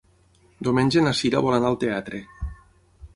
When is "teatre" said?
1.85-2.23